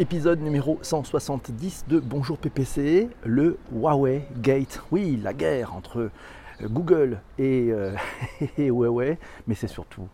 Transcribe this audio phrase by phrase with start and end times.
[0.00, 4.80] Épisode numéro 170 de Bonjour PPC, le Huawei Gate.
[4.90, 6.08] Oui, la guerre entre
[6.62, 7.94] Google et, euh,
[8.56, 10.08] et Huawei, mais c'est surtout,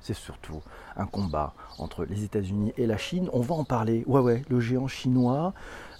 [0.96, 3.30] un combat entre les États-Unis et la Chine.
[3.32, 4.02] On va en parler.
[4.08, 5.54] Huawei, le géant chinois,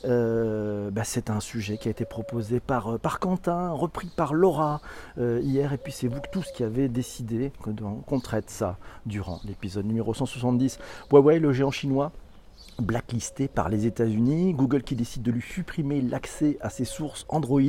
[0.05, 4.80] euh, bah, c'est un sujet qui a été proposé par, euh, Quentin, repris par Laura
[5.18, 9.87] euh, hier, et puis c'est vous tous qui avez décidé qu'on traite ça durant l'épisode
[9.87, 10.79] numéro 170.
[11.12, 12.11] Huawei, le géant chinois,
[12.80, 17.60] blacklisté par les États-Unis, Google qui décide de lui supprimer l'accès à ses sources Android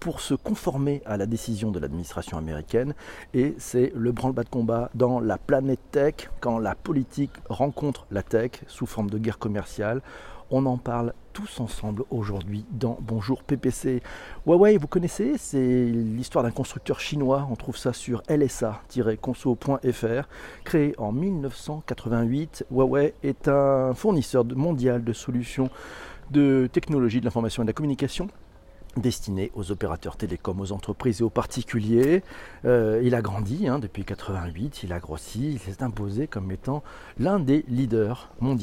[0.00, 2.94] pour se conformer à la décision de l'administration américaine.
[3.34, 8.22] Et c'est le branle-bas de combat dans la planète tech, quand la politique rencontre la
[8.22, 10.02] tech sous forme de guerre commerciale.
[10.50, 14.02] On en parle tous ensemble aujourd'hui dans Bonjour PPC.
[14.46, 17.46] Huawei, vous connaissez, c'est l'histoire d'un constructeur chinois.
[17.50, 20.28] On trouve ça sur lsa-conso.fr.
[20.64, 25.68] Créé en 1988, Huawei est un fournisseur mondial de solutions
[26.30, 28.28] de technologie de l'information et de la communication
[28.96, 32.22] destiné aux opérateurs télécoms, aux entreprises et aux particuliers.
[32.64, 36.82] Euh, il a grandi hein, depuis 88, il a grossi, il s'est imposé comme étant
[37.18, 38.58] l'un des leaders mondiaux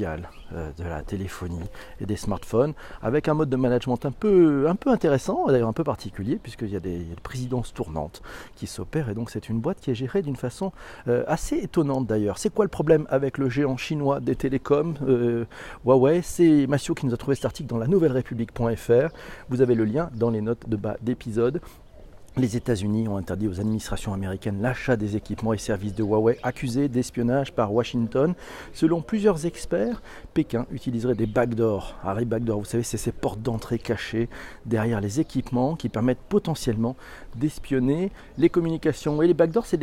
[0.54, 1.64] euh, de la téléphonie
[2.02, 5.74] et des smartphones, avec un mode de management un peu, un peu intéressant, d'ailleurs un
[5.74, 8.22] peu particulier, puisqu'il y a des, présidences tournantes
[8.56, 10.72] qui s'opèrent, et donc c'est une boîte qui est gérée d'une façon
[11.08, 12.38] euh, assez étonnante d'ailleurs.
[12.38, 14.96] C'est quoi le problème avec le géant chinois des télécoms
[15.86, 16.22] Huawei?
[16.22, 19.16] C'est Massio qui nous a trouvé cet article dans la nouvelle république.fr.
[19.50, 21.62] Vous avez le lien les notes de bas d'épisode.
[22.38, 26.90] Les États-Unis ont interdit aux administrations américaines l'achat des équipements et services de Huawei accusés
[26.90, 28.34] d'espionnage par Washington.
[28.74, 30.02] Selon plusieurs experts,
[30.34, 31.96] Pékin utiliserait des backdoors.
[32.04, 34.28] Alors les backdoors, vous savez, c'est ces portes d'entrée cachées
[34.66, 36.98] derrière les équipements qui permettent potentiellement
[37.38, 39.22] d'espionner les communications.
[39.22, 39.80] Et les backdoors, c'est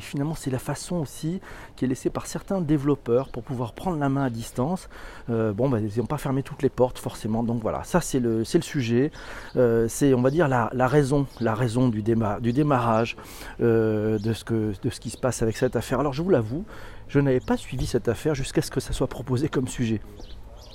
[0.00, 1.40] finalement, c'est la façon aussi
[1.76, 4.88] qui est laissée par certains développeurs pour pouvoir prendre la main à distance.
[5.28, 7.44] Euh, bon, bah, ils n'ont pas fermé toutes les portes forcément.
[7.44, 9.12] Donc voilà, ça c'est le, sujet.
[9.54, 13.16] Euh, c'est, on va dire, la raison la raison du, démarrage
[13.60, 16.00] euh, de, ce de ce qui se passe avec cette affaire.
[16.00, 16.64] Alors je vous l'avoue,
[17.08, 20.00] je n'avais pas suivi cette affaire jusqu'à ce que ça soit proposé comme sujet.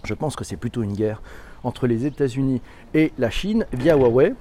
[0.03, 1.21] Je pense que c'est plutôt une guerre
[1.63, 2.61] entre les États-Unis
[2.93, 4.35] et la Chine via Huawei.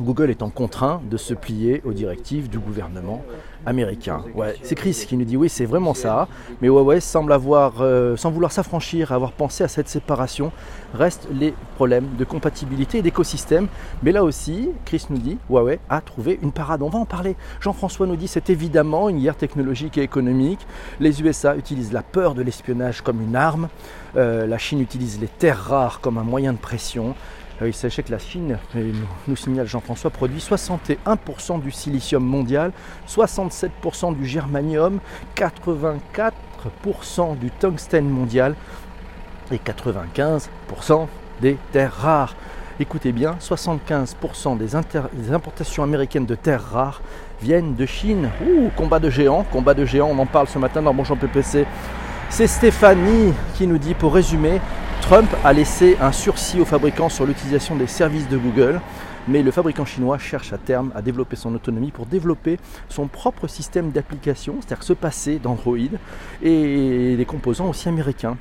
[0.00, 3.22] Google étant contraint de se plier aux directives du gouvernement
[3.64, 4.22] américain.
[4.62, 6.28] C'est Chris qui nous dit oui, c'est vraiment ça.
[6.60, 10.52] Mais Huawei semble avoir, euh, sans vouloir s'affranchir, avoir pensé à cette séparation.
[10.94, 13.68] Restent les problèmes de compatibilité et d'écosystème.
[14.02, 16.82] Mais là aussi, Chris nous dit Huawei a trouvé une parade.
[16.82, 17.34] On va en parler.
[17.60, 20.66] Jean-François nous dit c'est évidemment une guerre technologique et économique.
[21.00, 23.68] Les USA utilisent la peur de l'espionnage comme une arme.
[24.16, 27.14] Euh, la Chine utilise les terres rares comme un moyen de pression.
[27.62, 28.58] Euh, il s'agit que la Chine,
[29.26, 32.72] nous, signale Jean-François, produit 61% du silicium mondial,
[33.08, 35.00] 67% du germanium,
[35.36, 38.54] 84% du tungstène mondial
[39.50, 41.06] et 95%
[41.40, 42.34] des terres rares.
[42.78, 44.66] Écoutez bien, 75% des,
[45.14, 47.00] des, importations américaines de terres rares
[47.40, 48.28] viennent de Chine.
[48.46, 51.66] Ouh, combat de géants, combat de géants, on en parle ce matin dans Bonjour PPC.
[52.28, 54.60] C'est Stéphanie qui nous dit, pour résumer,
[55.00, 58.80] Trump a laissé un sursis aux fabricants sur l'utilisation des services de Google,
[59.28, 62.58] mais le fabricant chinois cherche à terme à développer son autonomie pour développer
[62.88, 65.78] son propre système d'application, c'est-à-dire se passer d'Android
[66.42, 68.36] et des composants aussi américains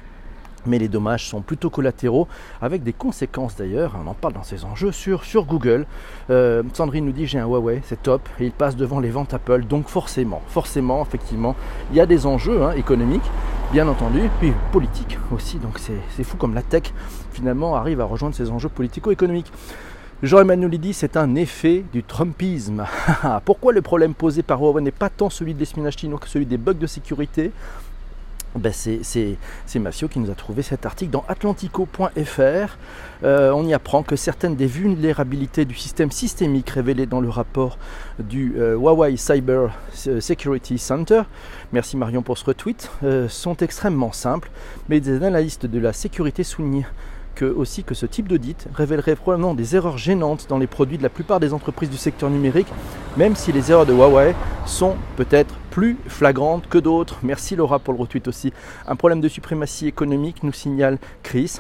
[0.66, 2.28] mais les dommages sont plutôt collatéraux,
[2.62, 5.86] avec des conséquences d'ailleurs, on en parle dans ces enjeux, sur, Google.
[6.30, 9.34] Euh, Sandrine nous dit j'ai un Huawei, c'est top, et il passe devant les ventes
[9.34, 11.56] Apple, donc forcément, forcément, effectivement,
[11.92, 13.30] il y a des enjeux hein, économiques,
[13.72, 16.94] bien entendu, puis politiques aussi, donc c'est fou comme la tech
[17.32, 19.52] finalement arrive à rejoindre ces enjeux politico-économiques.
[20.24, 22.86] Jean-Emmanuel dit c'est un effet du Trumpisme.
[23.46, 26.46] Pourquoi le problème posé par Huawei n'est pas tant celui de l'espionnage chinois que celui
[26.46, 27.52] des bugs de sécurité?
[28.60, 32.78] Ben c'est Massio qui nous a trouvé cet article dans atlantico.fr.
[33.24, 37.78] Euh, on y apprend que certaines des vulnérabilités du système systémique révélées dans le rapport
[38.20, 41.24] du euh, Huawei Cyber Security Center,
[41.74, 44.50] merci Marion pour ce retweet, euh, sont extrêmement simples,
[44.90, 46.86] mais des analystes de la sécurité soulignent
[47.36, 51.04] que, aussi que ce type d'audit révélerait probablement des erreurs gênantes dans les produits de
[51.04, 52.68] la plupart des entreprises du secteur numérique,
[53.18, 54.34] même si les erreurs de Huawei
[54.66, 57.18] sont peut-être plus flagrantes que d'autres.
[57.22, 58.54] Merci Laura pour le retweet aussi.
[58.88, 61.58] Un problème de suprématie économique nous signale Chris.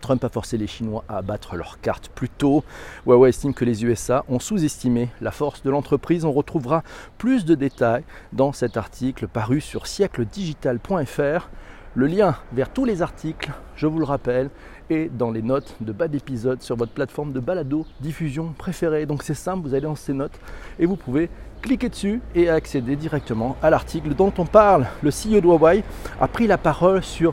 [0.00, 2.64] Trump a forcé les Chinois à abattre leurs cartes plus tôt.
[3.06, 6.24] Huawei estime que les USA ont sous-estimé la force de l'entreprise.
[6.24, 6.82] On retrouvera
[7.16, 8.02] plus de détails
[8.32, 11.48] dans cet article paru sur siècledigital.fr.
[11.94, 14.50] Le lien vers tous les articles, je vous le rappelle,
[14.90, 19.06] est dans les notes de bas d'épisode sur votre plateforme de balado diffusion préférée.
[19.06, 20.38] Donc c'est simple, vous allez dans ces notes
[20.78, 21.30] et vous pouvez
[21.62, 24.86] cliquer dessus et accéder directement à l'article dont on parle.
[25.02, 25.82] Le CEO de Huawei
[26.20, 27.32] a pris la parole sur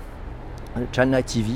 [0.94, 1.52] China TV,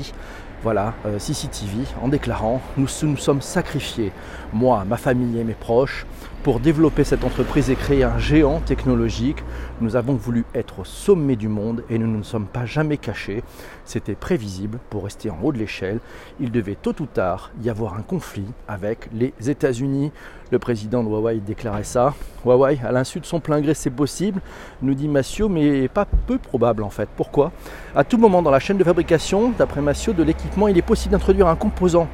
[0.62, 4.12] voilà, CCTV, en déclarant nous nous sommes sacrifiés,
[4.52, 6.06] moi, ma famille et mes proches,
[6.42, 9.42] pour développer cette entreprise et créer un géant technologique,
[9.80, 12.96] nous avons voulu être au sommet du monde et nous ne nous sommes pas jamais
[12.96, 13.42] cachés.
[13.84, 16.00] C'était prévisible pour rester en haut de l'échelle.
[16.40, 20.12] Il devait tôt ou tard y avoir un conflit avec les États-Unis.
[20.50, 22.14] Le président de Huawei déclarait ça.
[22.44, 24.40] Huawei, à l'insu de son plein gré, c'est possible,
[24.80, 27.08] nous dit Massio, mais pas peu probable en fait.
[27.16, 27.52] Pourquoi?
[27.94, 31.12] À tout moment dans la chaîne de fabrication, d'après Massio, de l'équipement, il est possible
[31.12, 32.08] d'introduire un composant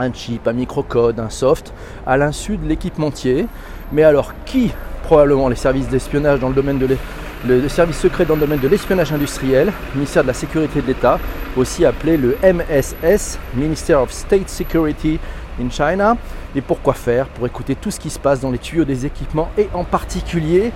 [0.00, 1.72] un chip, un microcode, un soft,
[2.06, 3.46] à l'insu de l'équipementier.
[3.92, 4.72] Mais alors qui
[5.02, 6.96] Probablement les services d'espionnage dans le domaine de
[7.46, 11.18] le, service secret dans le domaine de l'espionnage industriel, ministère de la Sécurité de l'État,
[11.56, 15.18] aussi appelé le MSS, Minister of State Security
[15.60, 16.16] in China.
[16.54, 19.50] Et pourquoi faire Pour écouter tout ce qui se passe dans les tuyaux des équipements
[19.58, 20.70] et en particulier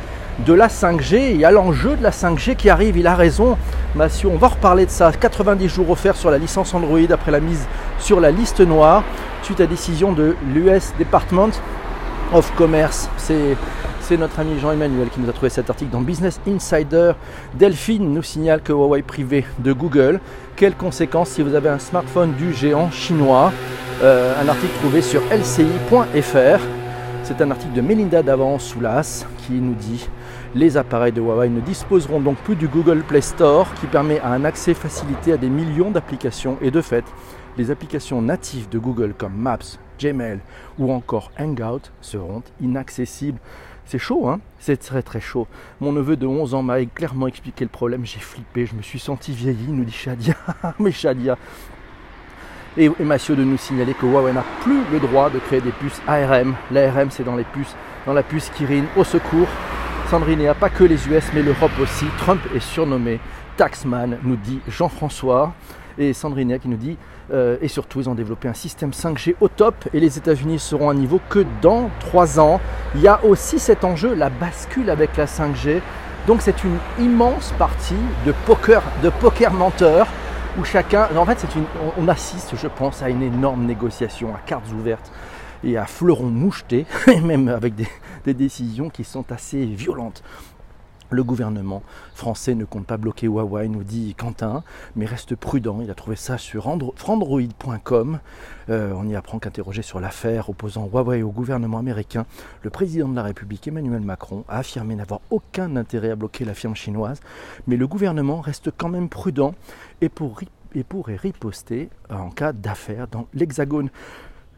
[0.44, 1.30] de la 5G.
[1.32, 3.56] Il y a l'enjeu de la 5G qui arrive, il a raison.
[3.98, 5.10] On va reparler de ça.
[5.10, 7.66] 90 jours offerts sur la licence Android après la mise
[7.98, 9.02] sur la liste noire
[9.42, 11.52] suite à décision de l'US Department
[12.34, 13.08] of Commerce.
[13.16, 17.12] C'est notre ami Jean-Emmanuel qui nous a trouvé cet article dans Business Insider.
[17.54, 20.20] Delphine nous signale que Huawei privé de Google.
[20.56, 23.50] Quelles conséquences si vous avez un smartphone du géant chinois?
[24.02, 26.60] Euh, Un article trouvé sur lci.fr.
[27.22, 30.06] C'est un article de Melinda Davant-Soulas qui nous dit
[30.56, 34.42] les appareils de Huawei ne disposeront donc plus du Google Play Store qui permet un
[34.46, 37.04] accès facilité à des millions d'applications et de fait,
[37.58, 39.58] les applications natives de Google comme Maps,
[40.00, 40.40] Gmail
[40.78, 43.38] ou encore Hangout seront inaccessibles.
[43.84, 44.40] C'est chaud, hein?
[44.58, 45.46] C'est très très chaud.
[45.80, 48.06] Mon neveu de 11 ans m'a clairement expliqué le problème.
[48.06, 50.34] J'ai flippé, je me suis senti vieilli, nous dit Shadia.
[50.78, 51.36] Mais Shadia.
[52.78, 56.00] Et, Mathieu de nous signaler que Huawei n'a plus le droit de créer des puces
[56.08, 56.54] ARM.
[56.70, 57.76] L'ARM, c'est dans les puces,
[58.06, 58.84] dans la puce Kirin.
[58.96, 59.48] Au secours.
[60.10, 62.06] Sandrine, pas que les US, mais l'Europe aussi.
[62.18, 63.18] Trump est surnommé
[63.56, 65.52] Taxman, nous dit Jean-François.
[65.98, 66.96] Et Sandrine qui nous dit
[67.32, 70.90] euh, et surtout, ils ont développé un système 5G au top et les États-Unis seront
[70.90, 72.60] à niveau que dans 3 ans.
[72.94, 75.80] Il y a aussi cet enjeu, la bascule avec la 5G.
[76.28, 77.94] Donc c'est une immense partie
[78.24, 80.06] de poker, de poker menteur
[80.56, 81.64] où chacun, en fait, c'est une,
[81.98, 85.10] on assiste, je pense, à une énorme négociation à cartes ouvertes
[85.64, 86.86] et à fleurons mouchetés,
[87.24, 87.88] même avec des
[88.34, 90.22] décisions qui sont assez violentes.
[91.10, 91.84] Le gouvernement
[92.14, 94.64] français ne compte pas bloquer Huawei, nous dit Quentin,
[94.96, 95.80] mais reste prudent.
[95.80, 98.18] Il a trouvé ça sur android.com.
[98.70, 102.26] Euh, on y apprend qu'interrogé sur l'affaire opposant Huawei au gouvernement américain,
[102.62, 106.54] le président de la République Emmanuel Macron a affirmé n'avoir aucun intérêt à bloquer la
[106.54, 107.20] firme chinoise,
[107.68, 109.54] mais le gouvernement reste quand même prudent
[110.00, 110.40] et, pour,
[110.74, 113.90] et pourrait riposter en cas d'affaire dans l'Hexagone.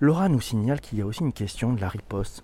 [0.00, 2.42] Laura nous signale qu'il y a aussi une question de la riposte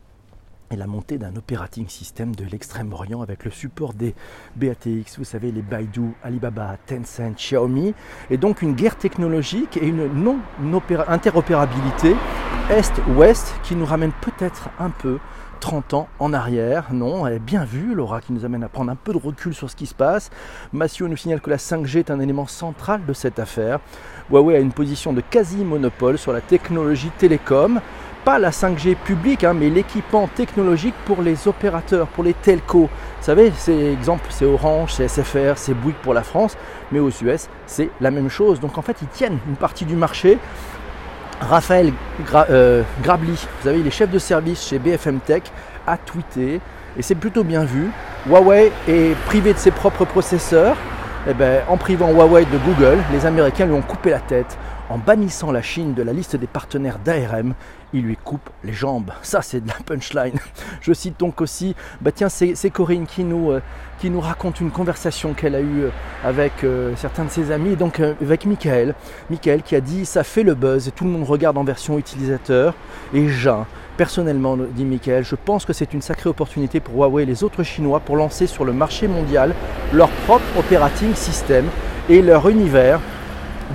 [0.71, 4.15] et la montée d'un operating system de l'extrême-orient avec le support des
[4.57, 7.95] BATX, vous savez, les Baidu, Alibaba, Tencent, Xiaomi,
[8.31, 12.17] et donc une guerre technologique et une non-interopérabilité
[12.71, 15.19] Est-Ouest qui nous ramène peut-être un peu
[15.61, 16.93] 30 ans en arrière.
[16.93, 19.55] Non, elle est bien vue, Laura, qui nous amène à prendre un peu de recul
[19.55, 20.31] sur ce qui se passe.
[20.73, 23.81] Massio nous signale que la 5G est un élément central de cette affaire.
[24.31, 27.81] Huawei a une position de quasi-monopole sur la technologie télécom
[28.25, 32.89] pas la 5G publique, hein, mais l'équipement technologique pour les opérateurs, pour les telcos.
[32.89, 36.57] Vous savez, c'est exemple, c'est Orange, c'est SFR, c'est Bouygues pour la France,
[36.91, 38.61] mais aux US, c'est la même chose.
[38.61, 40.39] Donc en fait, ils tiennent une partie du marché.
[41.41, 41.93] Raphaël
[42.35, 45.43] euh, Grabli, vous savez, il est chef de service chez BFM Tech,
[45.87, 46.61] a tweeté,
[46.97, 47.91] et c'est plutôt bien vu.
[48.27, 50.77] Huawei est privé de ses propres processeurs.
[51.27, 54.59] Et eh ben, en privant Huawei de Google, les Américains lui ont coupé la tête
[54.91, 57.55] en bannissant la Chine de la liste des partenaires d'ARM,
[57.93, 59.13] il lui coupe les jambes.
[59.23, 60.39] Ça, c'est de la punchline.
[60.81, 63.61] Je cite donc aussi, bah tiens, c'est Corinne qui nous, euh,
[63.99, 65.91] qui nous raconte une conversation qu'elle a eue euh,
[66.25, 68.95] avec euh, certains de ses amis, donc avec Michael.
[69.31, 71.97] Michael qui a dit Ça fait le buzz et tout le monde regarde en version
[71.97, 72.75] utilisateur.
[73.15, 77.27] Et Jean, personnellement, dit Michael, je pense que c'est une sacrée opportunité pour Huawei et
[77.27, 79.55] les autres Chinois pour lancer sur le marché mondial
[79.93, 81.67] leur propre operating system
[82.09, 83.01] et leur univers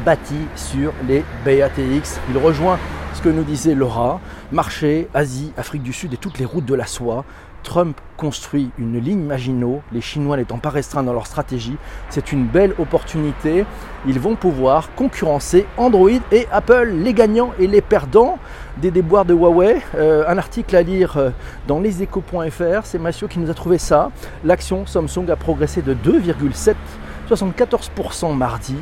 [0.05, 2.19] bâti sur les BATX.
[2.29, 2.77] Il rejoint
[3.13, 4.19] ce que nous disait Laura,
[4.51, 7.25] marché, Asie, Afrique du Sud et toutes les routes de la soie.
[7.63, 11.77] Trump construit une ligne Maginot, les Chinois n'étant pas restreints dans leur stratégie.
[12.10, 13.65] C'est une belle opportunité.
[14.08, 18.39] Ils vont pouvoir concurrencer Android et Apple, les gagnants et les perdants
[18.77, 19.81] des déboires de Huawei.
[19.96, 21.29] Euh, un article à lire euh,
[21.67, 24.12] dans leséchos.fr, c'est Mathieu qui nous a trouvé ça.
[24.43, 28.77] L'action Samsung a progressé de 2,74% mardi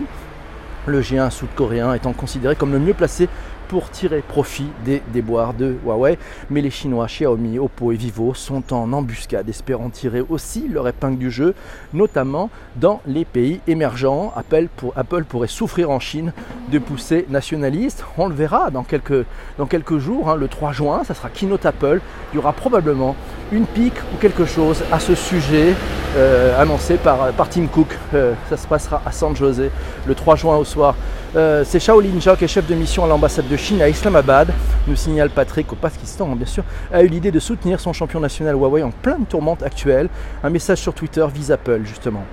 [0.87, 3.29] le géant sud-coréen étant considéré comme le mieux placé
[3.67, 6.17] pour tirer profit des déboires de Huawei.
[6.49, 11.17] Mais les Chinois, Xiaomi, Oppo et Vivo sont en embuscade, espérant tirer aussi leur épingle
[11.17, 11.53] du jeu,
[11.93, 14.33] notamment dans les pays émergents.
[14.35, 16.33] Apple, pourrait souffrir en Chine
[16.71, 18.05] de poussées nationalistes.
[18.17, 19.25] On le verra dans quelques,
[19.57, 22.01] dans quelques jours, hein, le 3 juin, ça sera Keynote Apple.
[22.31, 23.15] Il y aura probablement
[23.51, 25.73] une pique ou quelque chose à ce sujet
[26.17, 27.95] euh, annoncé par, par Tim Cook.
[28.13, 29.69] Euh, ça se passera à San José
[30.05, 30.95] le 3 juin au soir.
[31.35, 34.51] Euh, c'est Shaolin Jacques, qui est chef de mission à l'ambassade de Chine à Islamabad,
[34.87, 38.55] nous signale Patrick au Pakistan, bien sûr, a eu l'idée de soutenir son champion national
[38.55, 40.09] Huawei en pleine tourmente actuelle.
[40.43, 42.23] Un message sur Twitter vise Apple, justement.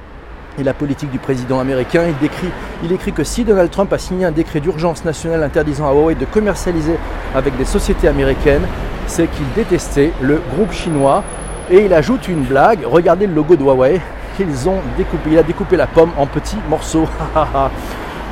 [0.58, 2.48] Et la politique du président américain, il, décrit,
[2.84, 6.14] il écrit que si Donald Trump a signé un décret d'urgence nationale interdisant à Huawei
[6.14, 6.96] de commercialiser
[7.34, 8.66] avec des sociétés américaines,
[9.06, 11.24] c'est qu'il détestait le groupe chinois.
[11.70, 14.00] Et il ajoute une blague, regardez le logo de Huawei,
[14.36, 17.08] qu'ils ont découpé, il a découpé la pomme en petits morceaux.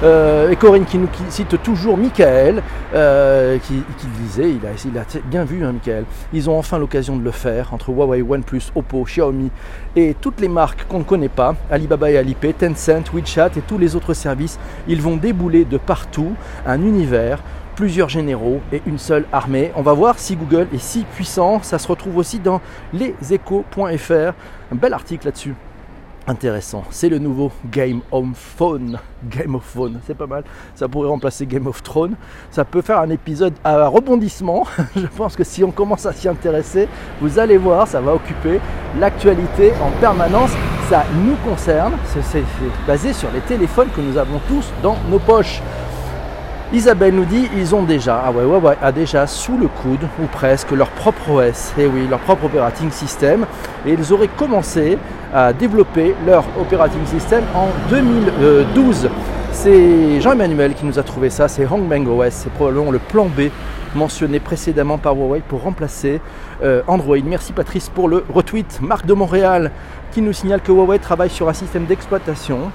[0.05, 2.61] Euh, et Corinne qui nous cite toujours Michael,
[2.93, 3.85] euh, qui,
[4.21, 7.31] disait, il a, il a, bien vu hein, Michael, ils ont enfin l'occasion de le
[7.31, 9.53] faire entre Huawei, OnePlus, Oppo, Xiaomi
[9.95, 13.79] et toutes les marques qu'on ne connaît pas, Alibaba et Alipay, Tencent, WeChat et tous
[13.79, 14.59] les autres services,
[14.89, 16.33] ils vont débouler de partout
[16.67, 17.39] un univers
[17.75, 19.73] plusieurs généraux et une seule armée.
[19.77, 21.63] On va voir si Google est si puissant.
[21.63, 22.61] Ça se retrouve aussi dans
[22.93, 24.35] leséchos.fr.
[24.73, 25.55] Un bel article là-dessus
[26.27, 26.85] intéressant.
[26.91, 28.99] C'est le nouveau Game of Phone.
[29.29, 30.45] Game of Phone, c'est pas mal.
[30.75, 32.15] Ça pourrait remplacer Game of Thrones.
[32.51, 34.67] Ça peut faire un épisode à rebondissement.
[34.97, 36.89] Je pense que si on commence à s'y intéresser,
[37.21, 38.61] vous allez voir, ça va occuper
[38.99, 40.51] l'actualité en permanence.
[40.89, 41.95] Ça nous concerne.
[42.07, 42.45] C'est
[42.87, 45.63] basé sur les téléphones que nous avons tous dans nos poches.
[46.73, 50.27] Isabelle nous dit ils ont déjà, ah ouais, ouais, a déjà sous le coude ou
[50.27, 53.45] presque leur propre OS, et eh oui, leur propre operating system,
[53.87, 54.97] et ils auraient commencé
[55.35, 59.11] à développer leur operating system en 2012.
[59.53, 63.51] C'est Jean-Emmanuel qui nous a trouvé ça, c'est Hongbang OS, c'est probablement le plan B
[63.95, 66.23] mentionné précédemment par Huawei pour remplacer
[66.63, 67.19] euh, Android.
[67.23, 68.81] Merci Patrice pour le retweet.
[68.81, 69.71] Marc de Montréal
[70.13, 72.73] qui nous signale que Huawei travaille sur un système d'exploitation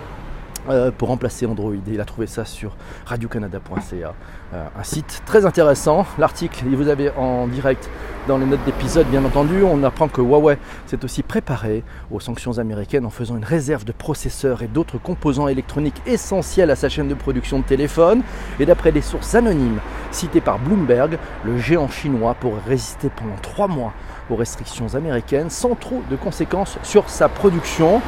[0.69, 1.73] euh, pour remplacer Android.
[1.87, 4.13] il a trouvé ça sur radiocanada.ca,
[4.53, 6.05] euh, un site très intéressant.
[6.17, 7.89] L'article, vous avez en direct
[8.27, 9.63] dans les notes d'épisode, bien entendu.
[9.63, 13.93] On apprend que Huawei s'est aussi préparé aux sanctions américaines en faisant une réserve de
[13.93, 18.21] processeurs et d'autres composants électroniques essentiels à sa chaîne de production de téléphones.
[18.59, 19.79] Et d'après des sources anonymes
[20.11, 23.93] citées par Bloomberg, le géant chinois pourrait résister pendant trois mois
[24.29, 28.01] aux restrictions américaines sans trop de conséquences sur sa production.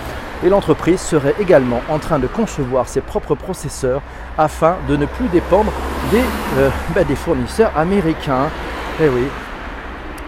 [0.44, 4.02] Et l'entreprise serait également en train de concevoir ses propres processeurs
[4.38, 5.72] afin de ne plus dépendre
[6.12, 6.24] des,
[6.58, 8.48] euh, bah, fournisseurs américains.
[9.02, 9.24] Et eh oui,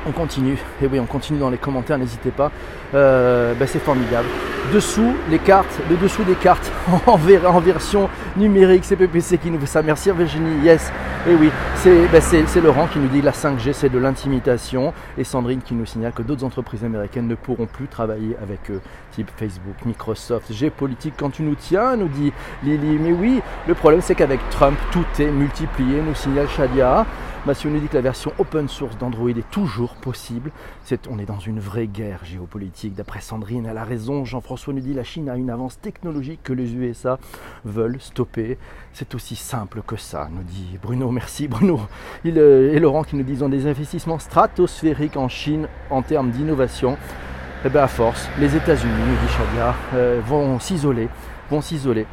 [0.07, 0.57] on continue.
[0.81, 2.51] Et oui, on continue dans les commentaires, n'hésitez pas.
[2.93, 4.27] Euh, ben, c'est formidable.
[4.73, 6.71] Dessous, les cartes, le dessous des cartes
[7.05, 7.17] en,
[7.59, 9.81] version numérique, c'est PPC qui nous fait ça.
[9.81, 10.91] Merci Virginie, yes.
[11.27, 11.51] Et oui,
[11.83, 14.93] ben, c'est Laurent qui nous dit la 5G, c'est de l'intimidation.
[15.17, 18.81] Et Sandrine qui nous signale que d'autres entreprises américaines ne pourront plus travailler avec eux,
[19.11, 22.31] type Facebook, Microsoft, G-Politique quand tu nous tiens, nous dit
[22.63, 22.97] Lily.
[22.97, 27.05] Mais oui, le problème c'est qu'avec Trump, tout est multiplié, nous signale Shadia.
[27.47, 30.51] Mathieu nous dit que la version open source d'Android est toujours possible.
[31.09, 32.93] on est dans une vraie guerre géopolitique.
[32.93, 34.25] D'après Sandrine, elle a raison.
[34.25, 37.17] Jean-François nous dit la Chine a une avance technologique que les USA
[37.65, 38.59] veulent stopper.
[38.93, 41.09] C'est aussi simple que ça, nous dit Bruno.
[41.09, 41.79] Merci Bruno.
[42.27, 46.95] Euh, et Laurent qui nous disent des investissements stratosphériques en Chine en termes d'innovation.
[47.65, 51.09] Eh bien à force, les États-Unis, nous dit Shadia, euh, vont s'isoler,
[51.49, 52.05] vont s'isoler.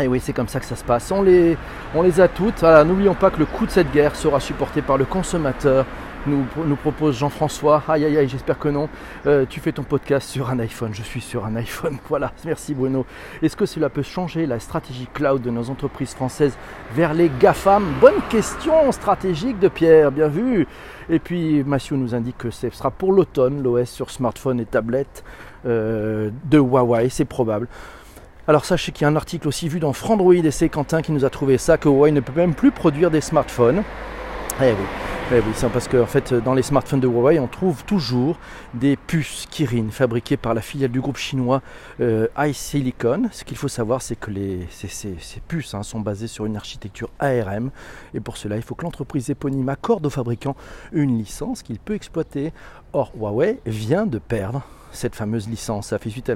[0.00, 1.10] Et oui, c'est comme ça que ça se passe.
[1.10, 1.56] On les,
[1.92, 2.62] on les a toutes.
[2.62, 5.86] N'oublions pas que le coût de cette guerre sera supporté par le consommateur.
[6.28, 7.82] Nous, nous propose Jean-François.
[7.88, 8.88] Aïe aïe aïe, j'espère que non.
[9.26, 10.94] Euh, tu fais ton podcast sur un iPhone.
[10.94, 11.96] Je suis sur un iPhone.
[12.08, 13.06] Voilà, merci Bruno.
[13.42, 16.56] Est-ce que cela peut changer la stratégie cloud de nos entreprises françaises
[16.94, 17.84] vers les GAFAM?
[18.00, 20.68] Bonne question stratégique de Pierre, bien vu.
[21.10, 25.24] Et puis Mathieu nous indique que ce sera pour l'automne l'OS sur smartphone et tablette
[25.66, 27.66] euh, de Huawei, c'est probable.
[28.48, 31.12] Alors sachez qu'il y a un article aussi vu dans Frandroid et c'est Quentin qui
[31.12, 33.82] nous a trouvé ça, que Huawei ne peut même plus produire des smartphones.
[34.62, 34.86] Eh oui,
[35.32, 38.38] eh oui c'est parce qu'en fait dans les smartphones de Huawei on trouve toujours
[38.72, 41.60] des puces Kirin fabriquées par la filiale du groupe chinois
[42.00, 43.28] euh, iSilicon.
[43.32, 45.14] Ce qu'il faut savoir c'est que les, ces,
[45.46, 47.70] puces hein, sont basées sur une architecture ARM
[48.14, 50.56] et pour cela il faut que l'entreprise éponyme accorde au fabricant
[50.92, 52.54] une licence qu'il peut exploiter.
[52.94, 55.88] Or Huawei vient de perdre cette fameuse licence.
[55.88, 56.30] Ça fait suite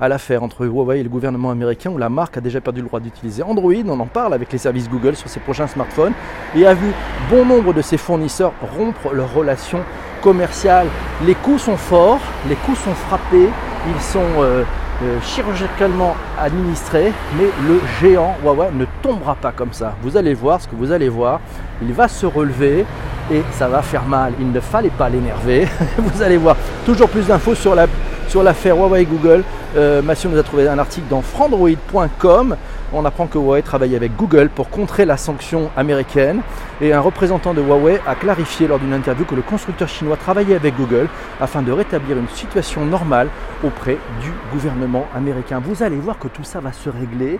[0.00, 2.88] à l'affaire entre Huawei et le gouvernement américain où la marque a déjà perdu le
[2.88, 3.72] droit d'utiliser Android.
[3.86, 6.12] On en parle avec les services Google sur ses prochains smartphones
[6.54, 6.92] et a vu
[7.30, 9.80] bon nombre de ses fournisseurs rompre leurs relations
[10.22, 10.88] commerciales.
[11.26, 13.48] Les coûts sont forts, les coûts sont frappés,
[13.88, 14.64] ils sont, euh,
[15.02, 19.94] euh, chirurgicalement administré, mais le géant Huawei ne tombera pas comme ça.
[20.02, 21.40] Vous allez voir ce que vous allez voir.
[21.82, 22.84] Il va se relever
[23.32, 24.34] et ça va faire mal.
[24.38, 25.66] Il ne fallait pas l'énerver.
[25.98, 27.86] vous allez voir toujours plus d'infos sur la
[28.28, 29.42] sur l'affaire Huawei Google.
[29.76, 32.56] Euh, nous a trouvé un article dans frandroid.com.
[32.92, 36.40] On apprend que Huawei travaille avec Google pour contrer la sanction américaine.
[36.80, 40.56] Et un représentant de Huawei a clarifié lors d'une interview que le constructeur chinois travaillait
[40.56, 41.06] avec Google
[41.40, 43.28] afin de rétablir une situation normale
[43.62, 45.62] auprès du gouvernement américain.
[45.64, 47.38] Vous allez voir que tout ça va se régler,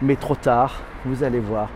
[0.00, 1.68] mais trop tard, vous allez voir.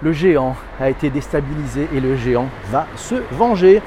[0.00, 3.82] Le géant a été déstabilisé et le géant va se venger.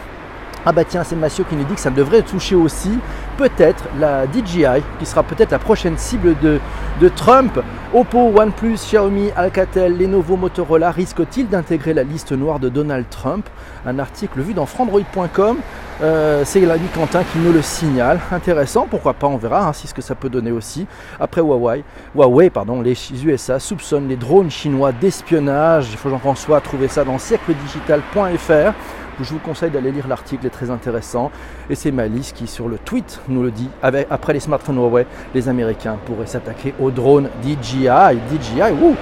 [0.70, 3.00] Ah bah tiens, c'est Massio qui nous dit que ça devrait toucher aussi
[3.38, 6.60] peut-être la DJI, qui sera peut-être la prochaine cible de,
[7.00, 7.58] de, Trump.
[7.94, 13.48] Oppo, OnePlus, Xiaomi, Alcatel, Lenovo, Motorola risquent-ils d'intégrer la liste noire de Donald Trump?
[13.86, 15.60] Un article vu dans frandroid.com.
[16.02, 18.20] Euh, c'est l'ami Quentin qui nous le signale.
[18.32, 20.86] Intéressant, pourquoi pas, on verra hein, ce que ça peut donner aussi.
[21.18, 21.84] Après Huawei,
[22.14, 25.88] Huawei pardon, les USA soupçonnent les drones chinois d'espionnage.
[25.92, 28.74] Il faut Jean-François trouver ça dans siècledigital.fr.
[29.22, 31.32] Je vous conseille d'aller lire l'article, il est très intéressant.
[31.70, 33.70] Et c'est Malice qui, sur le tweet, nous le dit.
[34.10, 37.88] après les smartphones Huawei, les Américains pourraient s'attaquer aux drones DJI.
[38.32, 38.96] DJI, ouh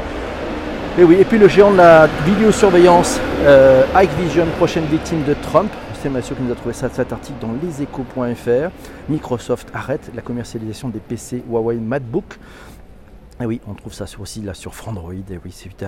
[0.97, 5.33] et oui, et puis le géant de la vidéosurveillance, euh, Ike Vision, prochaine victime de
[5.33, 5.69] Trump.
[6.01, 8.71] C'est Mathieu qui nous a trouvé cet article dans leséchos.fr.
[9.09, 12.39] Microsoft arrête la commercialisation des PC Huawei MacBook.
[13.41, 15.13] Et oui, on trouve ça aussi là sur Frandroid.
[15.13, 15.83] Et oui, suite,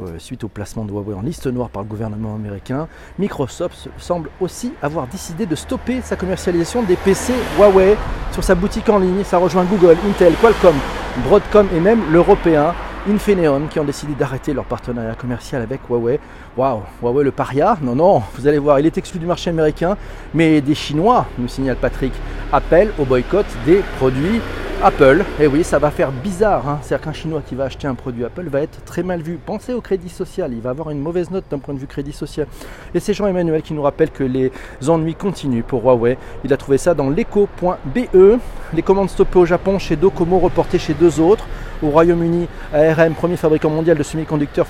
[0.00, 2.88] euh, suite au placement de Huawei en liste noire par le gouvernement américain,
[3.18, 7.96] Microsoft semble aussi avoir décidé de stopper sa commercialisation des PC Huawei
[8.32, 9.24] sur sa boutique en ligne.
[9.24, 10.76] Ça rejoint Google, Intel, Qualcomm,
[11.24, 12.74] Broadcom et même l'européen
[13.08, 16.20] Infineon qui ont décidé d'arrêter leur partenariat commercial avec Huawei.
[16.54, 19.96] Waouh, Huawei le paria Non, non, vous allez voir, il est exclu du marché américain,
[20.34, 22.12] mais des Chinois, nous signale Patrick,
[22.52, 24.40] appellent au boycott des produits
[24.82, 26.68] Apple, et eh oui, ça va faire bizarre.
[26.68, 26.78] Hein.
[26.82, 29.38] C'est-à-dire qu'un Chinois qui va acheter un produit Apple va être très mal vu.
[29.44, 32.12] Pensez au crédit social, il va avoir une mauvaise note d'un point de vue crédit
[32.12, 32.46] social.
[32.94, 34.52] Et c'est Jean-Emmanuel qui nous rappelle que les
[34.86, 36.18] ennuis continuent pour Huawei.
[36.44, 38.38] Il a trouvé ça dans l'écho.be.
[38.74, 41.46] Les commandes stoppées au Japon chez Docomo, reportées chez deux autres.
[41.82, 44.66] Au Royaume-Uni, ARM, premier fabricant mondial de semi-conducteurs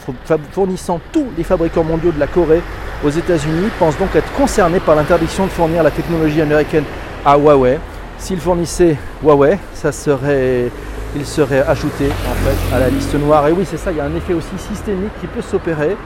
[0.52, 2.62] fournissant tous les fabricants mondiaux de la Corée
[3.04, 6.84] aux États-Unis, pense donc être concerné par l'interdiction de fournir la technologie américaine
[7.24, 7.78] à Huawei.
[8.18, 10.70] S'il fournissait Huawei, ça serait,
[11.14, 12.08] il serait ajouté
[12.72, 13.46] à la liste noire.
[13.48, 15.96] Et oui, c'est ça, il y a un effet aussi systémique qui peut s'opérer.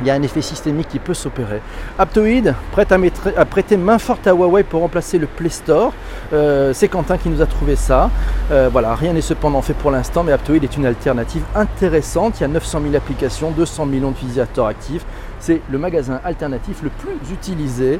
[0.00, 1.60] Il y a un effet systémique qui peut s'opérer.
[1.98, 5.92] Aptoid prête à, prêter main forte à Huawei pour remplacer le Play Store.
[6.32, 8.10] Euh, c'est Quentin qui nous a trouvé ça.
[8.50, 12.40] Euh, voilà, rien n'est cependant fait pour l'instant, mais Aptoid est une alternative intéressante.
[12.40, 15.04] Il y a 900 000 applications, 200 millions d'utilisateurs actifs.
[15.38, 17.98] C'est le magasin alternatif le plus utilisé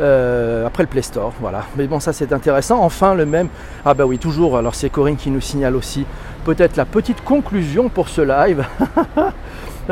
[0.00, 1.32] euh, après le Play Store.
[1.40, 1.64] Voilà.
[1.76, 2.82] Mais bon, ça c'est intéressant.
[2.82, 3.48] Enfin, le même.
[3.84, 4.56] Ah bah oui, toujours.
[4.56, 6.06] Alors c'est Corinne qui nous signale aussi
[6.44, 8.64] peut-être la petite conclusion pour ce live.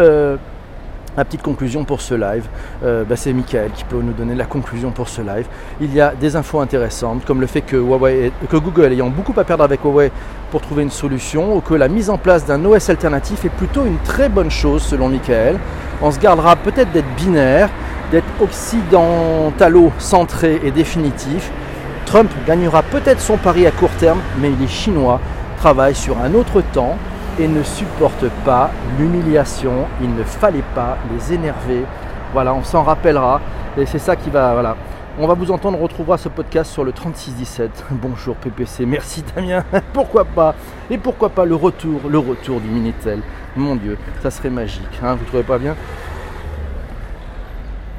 [1.16, 2.46] la petite conclusion pour ce live,
[2.84, 5.46] euh, bah, c'est Michael qui peut nous donner la conclusion pour ce live.
[5.80, 9.62] Il y a des infos intéressantes, comme le fait que Google ayant beaucoup à perdre
[9.64, 10.10] avec Huawei
[10.50, 13.84] pour trouver une solution, ou que la mise en place d'un OS alternatif est plutôt
[13.84, 15.58] une très bonne chose selon Michael.
[16.02, 17.68] On se gardera peut-être d'être binaire,
[18.10, 21.50] d'être occidentalo-centré et définitif.
[22.06, 25.20] Trump gagnera peut-être son pari à court terme, mais les Chinois
[25.58, 26.96] travaillent sur un autre temps
[27.38, 29.86] et ne supportent pas l'humiliation.
[30.00, 31.84] Il ne fallait pas les énerver.
[32.32, 33.40] Voilà, on s'en rappellera.
[33.76, 34.52] Et c'est ça qui va.
[34.52, 34.76] Voilà.
[35.18, 37.84] On va vous entendre, on retrouvera ce podcast sur le 3617.
[37.90, 39.64] Bonjour PPC, merci Damien.
[39.92, 40.54] pourquoi pas?
[40.88, 43.20] Et pourquoi pas le retour, le retour du Minitel?
[43.56, 45.00] Mon Dieu, ça serait magique.
[45.02, 45.74] Hein, vous trouvez pas bien?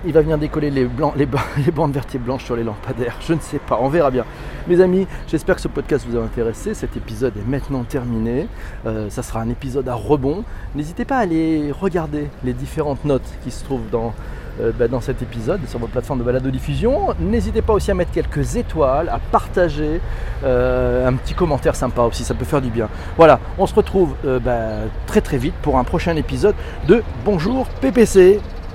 [0.05, 0.85] Il va venir décoller les
[1.71, 3.17] bandes vertes blanches sur les lampadaires.
[3.21, 4.25] Je ne sais pas, on verra bien.
[4.67, 6.75] Mes amis, j'espère que ce podcast vous a intéressé.
[6.75, 8.47] Cet épisode est maintenant terminé.
[8.85, 10.43] Euh, ça sera un épisode à rebond.
[10.75, 14.13] N'hésitez pas à aller regarder les différentes notes qui se trouvent dans,
[14.61, 17.15] euh, bah, cet épisode sur votre plateforme de balade de diffusion.
[17.19, 19.99] N'hésitez pas aussi à mettre quelques étoiles, à partager,
[20.43, 22.87] euh, un petit commentaire sympa aussi, ça peut faire du bien.
[23.17, 24.59] Voilà, on se retrouve bah,
[25.07, 26.55] très très vite pour un prochain épisode
[26.87, 28.39] de Bonjour PPC.